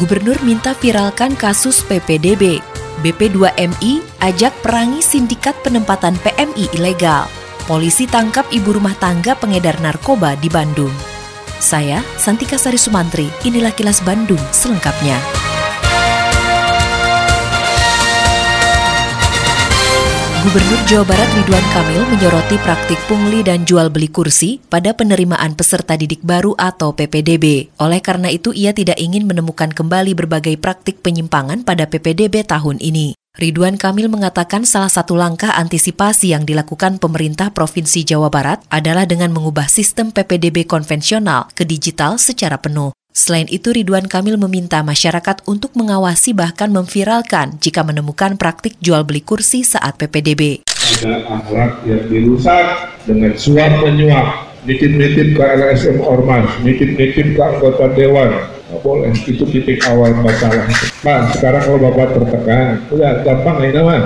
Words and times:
Gubernur 0.00 0.40
minta 0.40 0.72
viralkan 0.72 1.36
kasus 1.36 1.84
PPDB. 1.84 2.64
BP2MI 3.04 4.00
ajak 4.24 4.52
perangi 4.64 5.04
sindikat 5.04 5.52
penempatan 5.60 6.16
PMI 6.22 6.72
ilegal. 6.76 7.28
Polisi 7.68 8.08
tangkap 8.08 8.48
ibu 8.50 8.78
rumah 8.78 8.96
tangga 8.96 9.36
pengedar 9.36 9.76
narkoba 9.84 10.38
di 10.40 10.48
Bandung. 10.48 10.92
Saya, 11.62 12.02
Santika 12.18 12.58
Sari 12.58 12.80
Sumantri, 12.80 13.30
inilah 13.46 13.70
kilas 13.70 14.02
Bandung 14.02 14.40
selengkapnya. 14.50 15.51
Gubernur 20.42 20.82
Jawa 20.90 21.06
Barat 21.06 21.30
Ridwan 21.38 21.66
Kamil 21.70 22.02
menyoroti 22.02 22.58
praktik 22.66 22.98
pungli 23.06 23.46
dan 23.46 23.62
jual 23.62 23.94
beli 23.94 24.10
kursi 24.10 24.58
pada 24.58 24.90
penerimaan 24.90 25.54
peserta 25.54 25.94
didik 25.94 26.18
baru 26.26 26.58
atau 26.58 26.90
PPDB. 26.98 27.70
Oleh 27.78 28.02
karena 28.02 28.26
itu, 28.26 28.50
ia 28.50 28.74
tidak 28.74 28.98
ingin 28.98 29.22
menemukan 29.22 29.70
kembali 29.70 30.18
berbagai 30.18 30.58
praktik 30.58 30.98
penyimpangan 30.98 31.62
pada 31.62 31.86
PPDB 31.86 32.42
tahun 32.42 32.82
ini. 32.82 33.14
Ridwan 33.38 33.78
Kamil 33.78 34.10
mengatakan 34.10 34.66
salah 34.66 34.90
satu 34.90 35.14
langkah 35.14 35.54
antisipasi 35.54 36.34
yang 36.34 36.42
dilakukan 36.42 36.98
pemerintah 36.98 37.54
Provinsi 37.54 38.02
Jawa 38.02 38.26
Barat 38.26 38.66
adalah 38.66 39.06
dengan 39.06 39.30
mengubah 39.30 39.70
sistem 39.70 40.10
PPDB 40.10 40.66
konvensional 40.66 41.54
ke 41.54 41.62
digital 41.62 42.18
secara 42.18 42.58
penuh. 42.58 42.90
Selain 43.12 43.44
itu, 43.52 43.76
Ridwan 43.76 44.08
Kamil 44.08 44.40
meminta 44.40 44.80
masyarakat 44.80 45.44
untuk 45.44 45.76
mengawasi 45.76 46.32
bahkan 46.32 46.72
memviralkan 46.72 47.60
jika 47.60 47.84
menemukan 47.84 48.40
praktik 48.40 48.80
jual 48.80 49.04
beli 49.04 49.20
kursi 49.20 49.60
saat 49.68 50.00
PPDB. 50.00 50.64
Ada 50.64 51.20
akhlak 51.28 51.84
yang 51.84 52.08
dirusak 52.08 52.64
dengan 53.04 53.36
suap 53.36 53.84
menyuap, 53.84 54.48
nitip-nitip 54.64 55.36
ke 55.36 55.44
LSM 55.44 56.00
Ormas, 56.00 56.56
nitip-nitip 56.64 57.36
ke 57.36 57.42
anggota 57.44 57.92
Dewan. 57.92 58.32
Nggak 58.72 58.80
boleh, 58.80 59.12
itu 59.28 59.44
titik 59.44 59.84
awal 59.84 60.16
masalah. 60.16 60.64
Pak, 61.04 61.36
sekarang 61.36 61.62
kalau 61.68 61.78
Bapak 61.84 62.16
tertekan, 62.16 62.80
udah 62.88 63.20
gampang 63.20 63.60
ini 63.60 63.80
mah, 63.84 64.02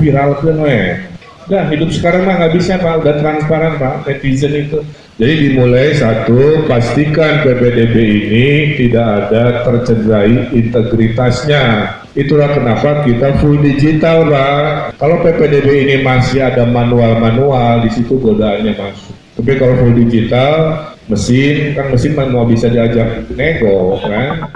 viralkan 0.00 0.56
weh. 0.64 1.15
Nah, 1.46 1.70
hidup 1.70 1.94
sekarang 1.94 2.26
mah 2.26 2.42
nggak 2.42 2.54
bisa 2.58 2.74
Pak, 2.82 3.06
udah 3.06 3.14
transparan 3.22 3.78
Pak, 3.78 4.02
netizen 4.02 4.50
itu. 4.66 4.82
Jadi 5.16 5.34
dimulai 5.48 5.94
satu, 5.94 6.66
pastikan 6.66 7.46
PPDB 7.46 7.96
ini 8.02 8.46
tidak 8.74 9.06
ada 9.06 9.62
tercederai 9.62 10.50
integritasnya. 10.52 11.94
Itulah 12.18 12.50
kenapa 12.50 13.06
kita 13.06 13.38
full 13.38 13.62
digital, 13.62 14.26
Pak. 14.26 14.98
Kalau 14.98 15.22
PPDB 15.22 15.86
ini 15.86 15.96
masih 16.02 16.42
ada 16.42 16.66
manual-manual, 16.66 17.86
di 17.86 17.94
situ 17.94 18.18
godaannya 18.18 18.74
masuk. 18.74 19.14
Tapi 19.38 19.52
kalau 19.54 19.78
full 19.78 19.94
digital, 19.94 20.82
mesin, 21.06 21.78
kan 21.78 21.94
mesin 21.94 22.12
manual 22.18 22.50
bisa 22.50 22.66
diajak 22.66 23.22
nego, 23.32 24.02
kan? 24.02 24.50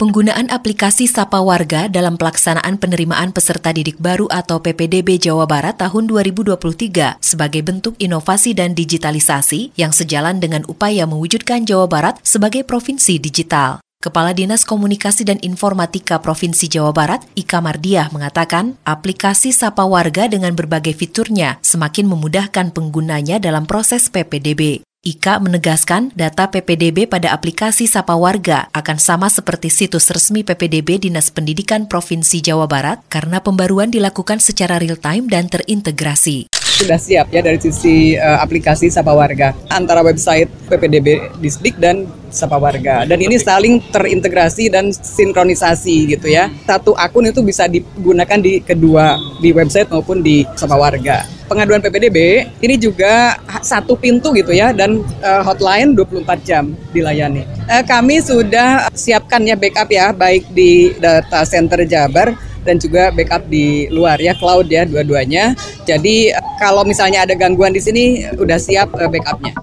Penggunaan 0.00 0.48
aplikasi 0.48 1.04
Sapa 1.04 1.44
Warga 1.44 1.84
dalam 1.84 2.16
pelaksanaan 2.16 2.80
penerimaan 2.80 3.36
peserta 3.36 3.68
didik 3.68 4.00
baru 4.00 4.32
atau 4.32 4.56
PPDB 4.56 5.20
Jawa 5.20 5.44
Barat 5.44 5.76
tahun 5.76 6.08
2023 6.08 7.20
sebagai 7.20 7.60
bentuk 7.60 8.00
inovasi 8.00 8.56
dan 8.56 8.72
digitalisasi 8.72 9.76
yang 9.76 9.92
sejalan 9.92 10.40
dengan 10.40 10.64
upaya 10.72 11.04
mewujudkan 11.04 11.68
Jawa 11.68 11.84
Barat 11.84 12.16
sebagai 12.24 12.64
provinsi 12.64 13.20
digital. 13.20 13.84
Kepala 14.00 14.32
Dinas 14.32 14.64
Komunikasi 14.64 15.28
dan 15.28 15.36
Informatika 15.44 16.16
Provinsi 16.16 16.72
Jawa 16.72 16.96
Barat, 16.96 17.20
Ika 17.36 17.60
Mardiah, 17.60 18.08
mengatakan 18.08 18.80
aplikasi 18.88 19.52
Sapa 19.52 19.84
Warga 19.84 20.32
dengan 20.32 20.56
berbagai 20.56 20.96
fiturnya 20.96 21.60
semakin 21.60 22.08
memudahkan 22.08 22.72
penggunanya 22.72 23.36
dalam 23.36 23.68
proses 23.68 24.08
PPDB. 24.08 24.80
Ika 25.00 25.40
menegaskan 25.40 26.12
data 26.12 26.52
PPDB 26.52 27.08
pada 27.08 27.32
aplikasi 27.32 27.88
Sapa 27.88 28.20
Warga 28.20 28.68
akan 28.76 29.00
sama 29.00 29.32
seperti 29.32 29.72
situs 29.72 30.12
resmi 30.12 30.44
PPDB 30.44 31.00
Dinas 31.00 31.32
Pendidikan 31.32 31.88
Provinsi 31.88 32.44
Jawa 32.44 32.68
Barat 32.68 33.00
karena 33.08 33.40
pembaruan 33.40 33.88
dilakukan 33.88 34.44
secara 34.44 34.76
real-time 34.76 35.24
dan 35.24 35.48
terintegrasi 35.48 36.52
sudah 36.80 36.96
siap 36.96 37.28
ya 37.28 37.44
dari 37.44 37.60
sisi 37.60 38.16
uh, 38.16 38.40
aplikasi 38.40 38.88
Sapa 38.88 39.12
Warga 39.12 39.52
antara 39.68 40.00
website 40.00 40.48
PPDB 40.72 41.36
Disdik 41.36 41.76
dan 41.76 42.08
Sapa 42.32 42.56
Warga. 42.56 43.04
Dan 43.04 43.20
ini 43.20 43.36
saling 43.36 43.84
terintegrasi 43.92 44.72
dan 44.72 44.88
sinkronisasi 44.88 46.16
gitu 46.16 46.32
ya. 46.32 46.48
Satu 46.64 46.96
akun 46.96 47.28
itu 47.28 47.44
bisa 47.44 47.68
digunakan 47.68 48.40
di 48.40 48.64
kedua 48.64 49.20
di 49.44 49.52
website 49.52 49.92
maupun 49.92 50.24
di 50.24 50.48
Sapa 50.56 50.80
Warga. 50.80 51.28
Pengaduan 51.50 51.82
PPDB 51.82 52.48
ini 52.62 52.78
juga 52.78 53.36
satu 53.60 53.96
pintu 53.96 54.32
gitu 54.36 54.52
ya 54.52 54.72
dan 54.74 55.04
uh, 55.24 55.42
hotline 55.44 55.96
24 55.96 56.48
jam 56.48 56.64
dilayani. 56.92 57.44
Uh, 57.68 57.84
kami 57.84 58.20
sudah 58.20 58.88
siapkan 58.92 59.44
ya 59.46 59.56
backup 59.56 59.88
ya 59.88 60.12
baik 60.12 60.48
di 60.52 60.92
data 60.98 61.44
center 61.46 61.84
Jabar 61.86 62.34
dan 62.64 62.76
juga 62.76 63.08
backup 63.12 63.48
di 63.48 63.88
luar 63.88 64.20
ya 64.20 64.36
cloud 64.36 64.68
ya 64.68 64.84
dua-duanya. 64.84 65.56
Jadi 65.88 66.34
kalau 66.60 66.84
misalnya 66.84 67.24
ada 67.24 67.32
gangguan 67.32 67.72
di 67.72 67.80
sini 67.80 68.26
udah 68.36 68.58
siap 68.60 68.92
uh, 68.96 69.08
backupnya. 69.08 69.56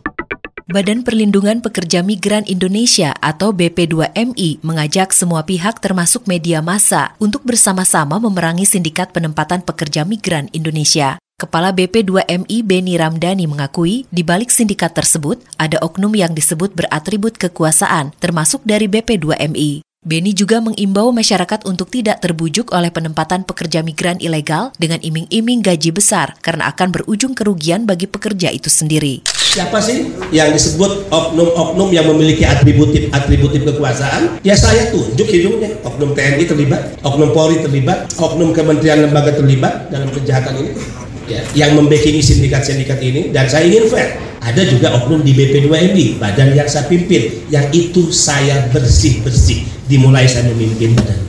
Badan 0.67 1.07
Perlindungan 1.07 1.63
Pekerja 1.63 2.03
Migran 2.03 2.43
Indonesia 2.43 3.15
atau 3.23 3.55
BP2MI 3.55 4.59
mengajak 4.59 5.15
semua 5.15 5.47
pihak 5.47 5.79
termasuk 5.79 6.27
media 6.27 6.59
massa 6.59 7.15
untuk 7.23 7.47
bersama-sama 7.47 8.19
memerangi 8.19 8.67
sindikat 8.67 9.15
penempatan 9.15 9.63
pekerja 9.63 10.03
migran 10.03 10.51
Indonesia. 10.51 11.23
Kepala 11.37 11.69
BP2MI 11.69 12.65
Beni 12.65 12.97
Ramdhani 12.97 13.45
mengakui 13.45 14.09
di 14.09 14.25
balik 14.25 14.49
sindikat 14.49 14.97
tersebut 14.97 15.37
ada 15.61 15.77
oknum 15.85 16.09
yang 16.17 16.33
disebut 16.33 16.73
beratribut 16.73 17.37
kekuasaan 17.37 18.09
termasuk 18.17 18.65
dari 18.65 18.89
BP2MI. 18.89 19.85
Beni 20.01 20.33
juga 20.33 20.57
mengimbau 20.65 21.13
masyarakat 21.13 21.61
untuk 21.69 21.93
tidak 21.93 22.25
terbujuk 22.25 22.73
oleh 22.73 22.89
penempatan 22.89 23.45
pekerja 23.45 23.85
migran 23.85 24.17
ilegal 24.17 24.73
dengan 24.81 24.97
iming-iming 24.97 25.61
gaji 25.61 25.93
besar 25.93 26.33
karena 26.41 26.73
akan 26.73 26.89
berujung 26.89 27.37
kerugian 27.37 27.85
bagi 27.85 28.09
pekerja 28.09 28.49
itu 28.49 28.73
sendiri. 28.73 29.21
Siapa 29.29 29.77
sih 29.77 30.09
yang 30.33 30.49
disebut 30.57 31.13
oknum-oknum 31.13 31.93
yang 31.93 32.09
memiliki 32.09 32.49
atributif-atributif 32.49 33.61
kekuasaan? 33.61 34.41
Ya 34.41 34.57
saya 34.57 34.89
tunjuk 34.89 35.29
hidungnya. 35.29 35.69
Oknum 35.85 36.17
TNI 36.17 36.49
terlibat, 36.49 36.97
oknum 37.05 37.29
Polri 37.29 37.61
terlibat, 37.61 38.09
oknum 38.17 38.57
kementerian 38.57 39.05
lembaga 39.05 39.37
terlibat 39.37 39.93
dalam 39.93 40.09
kejahatan 40.09 40.65
ini. 40.65 40.96
Ya, 41.27 41.43
yang 41.51 41.75
membackingi 41.75 42.23
sindikat-sindikat 42.23 43.03
ini 43.03 43.35
dan 43.35 43.51
saya 43.51 43.67
ingin 43.67 43.91
fair 43.91 44.15
ada 44.39 44.63
juga 44.63 44.95
oknum 44.95 45.19
di 45.27 45.35
BP2MI 45.35 46.15
badan 46.23 46.55
yang 46.55 46.63
saya 46.71 46.87
pimpin 46.87 47.43
yang 47.51 47.67
itu 47.75 48.15
saya 48.15 48.71
bersih-bersih. 48.71 49.67
Dimulai 49.91 50.23
saya 50.23 50.47
memimpin 50.47 50.95
badan. 50.95 51.19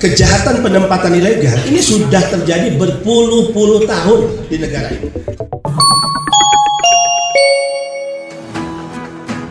Kejahatan 0.00 0.64
penempatan 0.64 1.12
ilegal 1.12 1.60
ini 1.68 1.78
sudah 1.84 2.24
terjadi 2.24 2.72
berpuluh-puluh 2.80 3.84
tahun 3.84 4.48
di 4.48 4.56
negara 4.58 4.88
ini 4.96 5.08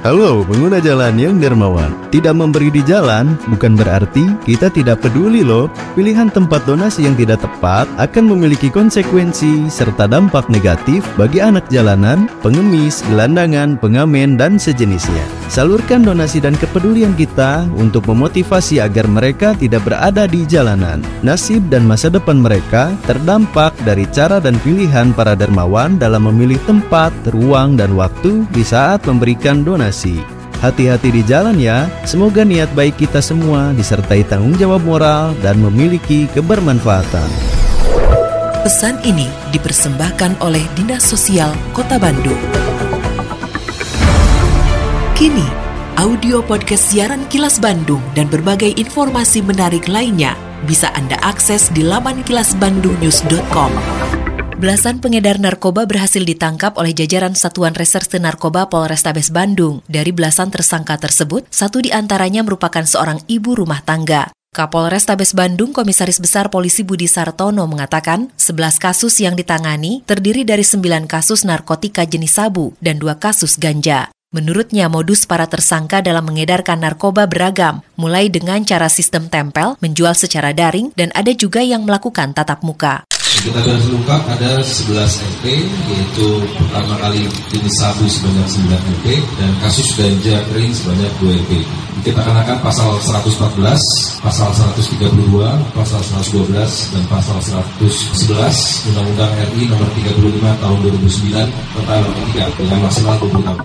Halo 0.02 0.42
pengguna 0.42 0.82
jalan 0.82 1.14
yang 1.14 1.38
dermawan. 1.38 1.94
Tidak 2.10 2.34
memberi 2.34 2.74
di 2.74 2.82
jalan 2.82 3.38
bukan 3.54 3.78
berarti 3.78 4.34
kita 4.50 4.74
tidak 4.74 5.06
peduli 5.06 5.46
loh. 5.46 5.70
Pilihan 5.94 6.26
tempat 6.34 6.66
donasi 6.66 7.06
yang 7.06 7.14
tidak 7.14 7.46
tepat 7.46 7.86
akan 8.02 8.34
memiliki 8.34 8.74
konsekuensi 8.74 9.70
serta 9.70 10.10
dampak 10.10 10.50
negatif 10.50 11.06
bagi 11.22 11.38
anak 11.38 11.70
jalanan, 11.70 12.26
pengemis, 12.42 13.06
gelandangan, 13.14 13.78
pengamen, 13.78 14.42
dan 14.42 14.58
sejenisnya. 14.58 15.22
Salurkan 15.54 16.02
donasi 16.02 16.42
dan 16.42 16.58
kepedulian 16.58 17.14
kita 17.14 17.70
untuk 17.78 18.10
memotivasi 18.10 18.82
agar 18.82 19.06
mereka 19.06 19.54
tidak 19.54 19.86
berada 19.86 20.26
di 20.26 20.50
jalanan. 20.50 21.06
Nasib 21.22 21.70
dan 21.70 21.86
masa 21.86 22.10
depan 22.10 22.42
mereka 22.42 22.90
terdampak 23.06 23.78
dari 23.86 24.10
cara 24.10 24.42
dan 24.42 24.58
pilihan 24.66 25.14
para 25.14 25.38
dermawan 25.38 26.02
dalam 26.02 26.26
memilih 26.26 26.58
tempat, 26.66 27.14
ruang, 27.30 27.78
dan 27.78 27.94
waktu 27.94 28.50
di 28.50 28.66
saat 28.66 29.06
memberikan 29.06 29.62
donasi 29.62 29.91
Hati-hati 30.62 31.10
di 31.10 31.26
jalan 31.26 31.58
ya. 31.58 31.90
Semoga 32.06 32.46
niat 32.46 32.70
baik 32.78 33.02
kita 33.02 33.18
semua 33.18 33.74
disertai 33.74 34.22
tanggung 34.24 34.54
jawab 34.56 34.86
moral 34.86 35.34
dan 35.42 35.58
memiliki 35.58 36.30
kebermanfaatan. 36.38 37.28
Pesan 38.62 39.02
ini 39.02 39.26
dipersembahkan 39.50 40.38
oleh 40.46 40.62
Dinas 40.78 41.02
Sosial 41.02 41.50
Kota 41.74 41.98
Bandung. 41.98 42.38
Kini, 45.18 45.50
audio 45.98 46.46
podcast 46.46 46.94
siaran 46.94 47.26
Kilas 47.26 47.58
Bandung 47.58 48.06
dan 48.14 48.30
berbagai 48.30 48.78
informasi 48.78 49.42
menarik 49.42 49.90
lainnya 49.90 50.38
bisa 50.70 50.94
Anda 50.94 51.18
akses 51.26 51.74
di 51.74 51.82
laman 51.82 52.22
kilasbandungnews.com. 52.22 54.21
Belasan 54.62 55.02
pengedar 55.02 55.42
narkoba 55.42 55.90
berhasil 55.90 56.22
ditangkap 56.22 56.78
oleh 56.78 56.94
jajaran 56.94 57.34
Satuan 57.34 57.74
Reserse 57.74 58.22
Narkoba 58.22 58.70
Polrestabes 58.70 59.34
Bandung. 59.34 59.82
Dari 59.90 60.14
belasan 60.14 60.54
tersangka 60.54 61.02
tersebut, 61.02 61.50
satu 61.50 61.82
di 61.82 61.90
antaranya 61.90 62.46
merupakan 62.46 62.86
seorang 62.86 63.26
ibu 63.26 63.58
rumah 63.58 63.82
tangga. 63.82 64.30
Kapolres 64.54 65.10
Tabes 65.10 65.34
Bandung 65.34 65.74
Komisaris 65.74 66.22
Besar 66.22 66.54
Polisi 66.54 66.86
Budi 66.86 67.10
Sartono 67.10 67.66
mengatakan 67.66 68.30
11 68.38 68.78
kasus 68.78 69.18
yang 69.18 69.34
ditangani 69.34 70.06
terdiri 70.06 70.46
dari 70.46 70.62
9 70.62 71.10
kasus 71.10 71.42
narkotika 71.42 72.06
jenis 72.06 72.38
sabu 72.38 72.78
dan 72.86 73.02
2 73.02 73.18
kasus 73.18 73.58
ganja. 73.58 74.14
Menurutnya 74.30 74.94
modus 74.94 75.26
para 75.26 75.50
tersangka 75.50 76.06
dalam 76.06 76.22
mengedarkan 76.30 76.86
narkoba 76.86 77.26
beragam, 77.26 77.82
mulai 77.98 78.30
dengan 78.30 78.62
cara 78.62 78.94
sistem 78.94 79.26
tempel, 79.26 79.74
menjual 79.82 80.14
secara 80.14 80.54
daring, 80.54 80.94
dan 80.94 81.10
ada 81.18 81.34
juga 81.34 81.66
yang 81.66 81.82
melakukan 81.82 82.38
tatap 82.38 82.62
muka. 82.62 83.10
Kita 83.42 83.58
sudah 83.58 83.74
lengkap 83.74 84.22
ada 84.38 84.62
11 84.62 85.18
LP, 85.18 85.66
yaitu 85.66 86.46
pertama 86.62 86.94
kali 87.02 87.26
jenis 87.50 87.74
sabu 87.74 88.06
sebanyak 88.06 88.46
9 88.46 88.70
LP, 89.02 89.18
dan 89.42 89.50
kasus 89.66 89.98
ganja 89.98 90.46
kering 90.54 90.70
sebanyak 90.70 91.10
2 91.18 91.42
LP. 91.42 91.66
Kita 92.06 92.22
kenakan 92.22 92.62
pasal 92.62 93.02
114, 93.02 94.22
pasal 94.22 94.50
132, 94.54 95.58
pasal 95.74 96.02
112, 96.22 96.94
dan 96.94 97.02
pasal 97.10 97.42
111 97.82 98.86
Undang-Undang 98.94 99.34
RI 99.34 99.74
nomor 99.74 99.90
35 99.90 100.62
tahun 100.62 100.78
2009 101.02 101.50
tentang 101.50 101.98
narkotika 101.98 102.46
dengan 102.62 102.78
maksimal 102.86 103.16
20 103.26 103.42
tahun. 103.42 103.62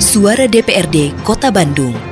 Suara 0.00 0.48
DPRD 0.48 1.20
Kota 1.20 1.52
Bandung 1.52 2.11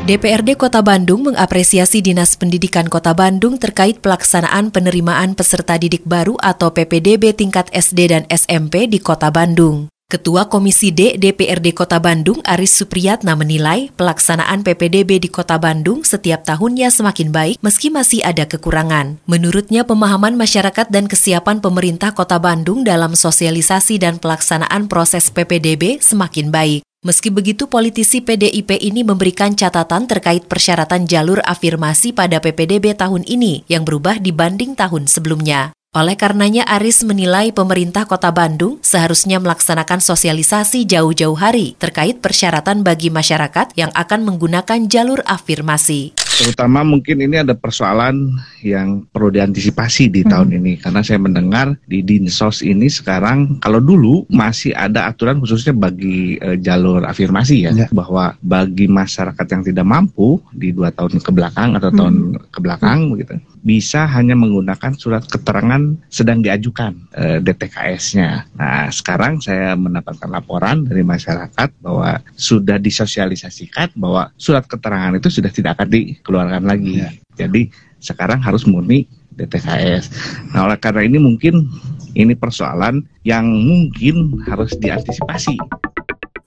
DPRD 0.00 0.56
Kota 0.56 0.80
Bandung 0.80 1.28
mengapresiasi 1.28 2.00
Dinas 2.00 2.32
Pendidikan 2.32 2.88
Kota 2.88 3.12
Bandung 3.12 3.60
terkait 3.60 4.00
pelaksanaan 4.00 4.72
penerimaan 4.72 5.36
peserta 5.36 5.76
didik 5.76 6.08
baru 6.08 6.40
atau 6.40 6.72
PPDB 6.72 7.36
tingkat 7.36 7.68
SD 7.68 8.08
dan 8.08 8.24
SMP 8.32 8.88
di 8.88 8.96
Kota 8.96 9.28
Bandung. 9.28 9.92
Ketua 10.10 10.50
Komisi 10.50 10.90
D 10.90 11.20
DPRD 11.20 11.70
Kota 11.70 12.02
Bandung 12.02 12.42
Aris 12.42 12.74
Supriyatna 12.80 13.38
menilai 13.38 13.94
pelaksanaan 13.94 14.66
PPDB 14.66 15.22
di 15.22 15.30
Kota 15.30 15.60
Bandung 15.60 16.02
setiap 16.02 16.42
tahunnya 16.42 16.90
semakin 16.90 17.30
baik 17.30 17.56
meski 17.62 17.94
masih 17.94 18.24
ada 18.26 18.48
kekurangan. 18.48 19.22
Menurutnya 19.30 19.86
pemahaman 19.86 20.34
masyarakat 20.34 20.90
dan 20.90 21.06
kesiapan 21.06 21.62
pemerintah 21.62 22.10
Kota 22.16 22.42
Bandung 22.42 22.82
dalam 22.82 23.14
sosialisasi 23.14 24.02
dan 24.02 24.18
pelaksanaan 24.18 24.90
proses 24.90 25.30
PPDB 25.30 26.02
semakin 26.02 26.50
baik. 26.50 26.89
Meski 27.00 27.32
begitu, 27.32 27.64
politisi 27.64 28.20
PDIP 28.20 28.76
ini 28.76 29.00
memberikan 29.00 29.56
catatan 29.56 30.04
terkait 30.04 30.44
persyaratan 30.44 31.08
jalur 31.08 31.40
afirmasi 31.48 32.12
pada 32.12 32.44
PPDB 32.44 32.92
tahun 32.92 33.24
ini 33.24 33.64
yang 33.72 33.88
berubah 33.88 34.20
dibanding 34.20 34.76
tahun 34.76 35.08
sebelumnya. 35.08 35.72
Oleh 35.96 36.12
karenanya, 36.20 36.68
Aris 36.68 37.00
menilai 37.00 37.56
pemerintah 37.56 38.04
Kota 38.04 38.28
Bandung 38.28 38.84
seharusnya 38.84 39.40
melaksanakan 39.40 40.04
sosialisasi 40.04 40.84
jauh-jauh 40.84 41.40
hari 41.40 41.72
terkait 41.80 42.20
persyaratan 42.20 42.84
bagi 42.84 43.08
masyarakat 43.08 43.72
yang 43.80 43.88
akan 43.96 44.20
menggunakan 44.20 44.84
jalur 44.84 45.24
afirmasi 45.24 46.12
terutama 46.40 46.80
mungkin 46.80 47.20
ini 47.20 47.44
ada 47.44 47.52
persoalan 47.52 48.40
yang 48.62 49.08
perlu 49.08 49.32
diantisipasi 49.32 50.12
di 50.12 50.22
hmm. 50.24 50.30
tahun 50.30 50.48
ini 50.60 50.72
karena 50.80 51.00
saya 51.00 51.18
mendengar 51.20 51.76
di 51.86 52.04
dinsos 52.04 52.60
ini 52.60 52.86
sekarang 52.88 53.60
kalau 53.60 53.80
dulu 53.80 54.24
masih 54.30 54.76
ada 54.76 55.08
aturan 55.08 55.40
khususnya 55.40 55.72
bagi 55.72 56.36
uh, 56.40 56.56
jalur 56.60 57.04
afirmasi 57.04 57.68
ya, 57.68 57.72
ya 57.74 57.86
bahwa 57.92 58.36
bagi 58.44 58.86
masyarakat 58.86 59.46
yang 59.50 59.62
tidak 59.64 59.86
mampu 59.86 60.40
di 60.52 60.72
dua 60.74 60.92
tahun 60.92 61.20
ke 61.20 61.30
belakang 61.32 61.76
atau 61.76 61.90
hmm. 61.90 61.98
tahun 61.98 62.14
ke 62.52 62.58
belakang 62.60 62.98
hmm. 63.06 63.10
begitu 63.16 63.34
bisa 63.60 64.08
hanya 64.08 64.32
menggunakan 64.32 64.96
surat 64.96 65.24
keterangan 65.28 65.96
sedang 66.08 66.40
diajukan 66.40 66.96
uh, 67.12 67.36
eh, 67.36 67.38
DTKS-nya. 67.44 68.48
Nah 68.56 68.88
sekarang 68.88 69.40
saya 69.44 69.76
mendapatkan 69.76 70.32
laporan 70.32 70.88
dari 70.88 71.04
masyarakat 71.04 71.68
bahwa 71.84 72.24
sudah 72.34 72.80
disosialisasikan 72.80 73.92
bahwa 73.96 74.32
surat 74.40 74.64
keterangan 74.64 75.12
itu 75.16 75.28
sudah 75.28 75.52
tidak 75.52 75.76
akan 75.76 75.88
di 75.92 76.16
keluarkan 76.24 76.64
lagi. 76.64 77.04
Ya. 77.04 77.10
Jadi 77.46 77.68
sekarang 78.00 78.40
harus 78.42 78.66
murni 78.66 79.06
DTKS. 79.36 80.10
Nah 80.52 80.66
oleh 80.66 80.78
karena 80.80 81.06
ini 81.06 81.20
mungkin 81.20 81.68
ini 82.16 82.34
persoalan 82.34 83.06
yang 83.22 83.46
mungkin 83.46 84.42
harus 84.44 84.74
diantisipasi. 84.76 85.56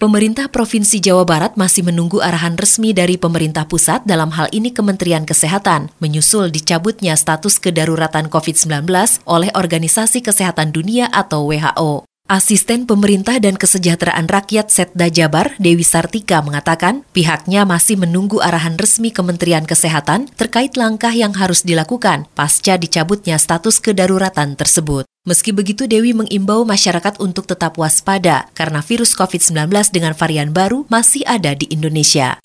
Pemerintah 0.03 0.51
Provinsi 0.51 0.99
Jawa 0.99 1.23
Barat 1.23 1.55
masih 1.55 1.87
menunggu 1.87 2.19
arahan 2.19 2.59
resmi 2.59 2.91
dari 2.91 3.15
pemerintah 3.15 3.63
pusat 3.63 4.03
dalam 4.03 4.35
hal 4.35 4.51
ini 4.51 4.75
Kementerian 4.75 5.23
Kesehatan, 5.23 5.95
menyusul 6.03 6.51
dicabutnya 6.51 7.15
status 7.15 7.55
kedaruratan 7.55 8.27
COVID-19 8.27 8.83
oleh 9.23 9.47
Organisasi 9.55 10.19
Kesehatan 10.19 10.75
Dunia 10.75 11.07
atau 11.07 11.47
WHO. 11.47 12.03
Asisten 12.23 12.87
Pemerintah 12.87 13.35
dan 13.35 13.59
Kesejahteraan 13.59 14.31
Rakyat 14.31 14.71
Setda 14.71 15.11
Jabar, 15.11 15.59
Dewi 15.59 15.83
Sartika, 15.83 16.39
mengatakan 16.39 17.03
pihaknya 17.11 17.67
masih 17.67 17.99
menunggu 17.99 18.39
arahan 18.39 18.79
resmi 18.79 19.11
Kementerian 19.11 19.67
Kesehatan 19.67 20.31
terkait 20.31 20.79
langkah 20.79 21.11
yang 21.11 21.35
harus 21.35 21.67
dilakukan 21.67 22.31
pasca 22.31 22.79
dicabutnya 22.79 23.35
status 23.35 23.83
kedaruratan 23.83 24.55
tersebut. 24.55 25.03
Meski 25.27 25.51
begitu, 25.51 25.83
Dewi 25.83 26.15
mengimbau 26.15 26.63
masyarakat 26.63 27.19
untuk 27.19 27.43
tetap 27.43 27.75
waspada 27.75 28.47
karena 28.55 28.79
virus 28.79 29.19
COVID-19 29.19 29.91
dengan 29.91 30.15
varian 30.15 30.55
baru 30.55 30.87
masih 30.87 31.27
ada 31.27 31.51
di 31.51 31.67
Indonesia. 31.75 32.39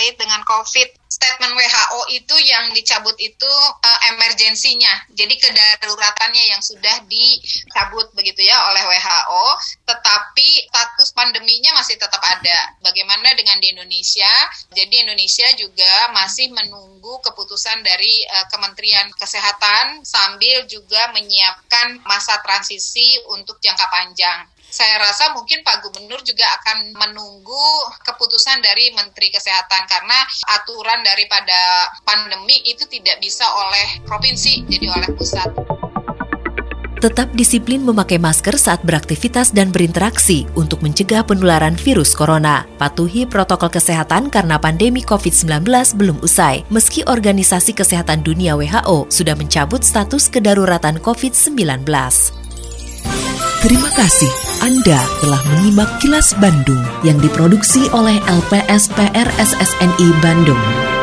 Terkait 0.00 0.16
dengan 0.16 0.40
COVID, 0.48 1.12
statement 1.12 1.52
WHO 1.60 2.00
itu 2.16 2.32
yang 2.48 2.72
dicabut 2.72 3.12
itu 3.20 3.52
uh, 3.84 4.00
emergensinya, 4.16 5.12
jadi 5.12 5.36
kedaruratannya 5.36 6.56
yang 6.56 6.64
sudah 6.64 7.04
dicabut 7.04 8.08
begitu 8.16 8.48
ya 8.48 8.56
oleh 8.72 8.80
WHO, 8.80 9.46
tetapi 9.84 10.72
status 10.72 11.12
pandeminya 11.12 11.76
masih 11.76 12.00
tetap 12.00 12.16
ada. 12.24 12.80
Bagaimana 12.80 13.36
dengan 13.36 13.60
di 13.60 13.76
Indonesia? 13.76 14.32
Jadi 14.72 15.04
Indonesia 15.04 15.52
juga 15.60 16.08
masih 16.16 16.48
menunggu 16.48 17.20
keputusan 17.20 17.84
dari 17.84 18.24
uh, 18.24 18.48
Kementerian 18.48 19.12
Kesehatan 19.12 20.00
sambil 20.00 20.64
juga 20.64 21.12
menyiapkan 21.12 22.00
masa 22.08 22.40
transisi 22.40 23.20
untuk 23.28 23.60
jangka 23.60 23.84
panjang 23.92 24.48
saya 24.70 25.02
rasa 25.02 25.34
mungkin 25.34 25.66
Pak 25.66 25.82
Gubernur 25.82 26.22
juga 26.22 26.46
akan 26.62 26.94
menunggu 26.94 27.66
keputusan 28.06 28.62
dari 28.62 28.94
Menteri 28.94 29.34
Kesehatan 29.34 29.82
karena 29.90 30.18
aturan 30.62 31.02
daripada 31.02 31.90
pandemi 32.06 32.62
itu 32.64 32.86
tidak 32.86 33.18
bisa 33.18 33.44
oleh 33.44 34.00
provinsi, 34.06 34.64
jadi 34.70 34.86
oleh 34.94 35.10
pusat. 35.18 35.50
Tetap 37.00 37.32
disiplin 37.32 37.80
memakai 37.80 38.20
masker 38.20 38.60
saat 38.60 38.84
beraktivitas 38.84 39.56
dan 39.56 39.72
berinteraksi 39.72 40.44
untuk 40.52 40.84
mencegah 40.84 41.24
penularan 41.24 41.72
virus 41.72 42.12
corona. 42.12 42.68
Patuhi 42.76 43.24
protokol 43.24 43.72
kesehatan 43.72 44.28
karena 44.28 44.60
pandemi 44.60 45.00
COVID-19 45.00 45.64
belum 45.96 46.20
usai, 46.20 46.60
meski 46.68 47.00
Organisasi 47.08 47.72
Kesehatan 47.72 48.20
Dunia 48.20 48.52
WHO 48.52 49.08
sudah 49.08 49.32
mencabut 49.32 49.80
status 49.80 50.28
kedaruratan 50.28 51.00
COVID-19. 51.00 51.88
Terima 53.60 53.92
kasih 53.92 54.32
Anda 54.64 55.04
telah 55.20 55.40
menyimak 55.52 56.00
kilas 56.00 56.32
Bandung 56.40 56.80
yang 57.04 57.20
diproduksi 57.20 57.92
oleh 57.92 58.16
LPSPR 58.24 59.28
SSNI 59.36 60.08
Bandung. 60.24 60.99